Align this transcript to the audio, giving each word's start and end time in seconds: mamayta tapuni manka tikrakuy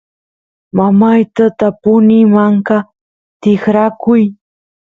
mamayta 0.77 1.45
tapuni 1.59 2.17
manka 2.33 2.77
tikrakuy 3.41 4.23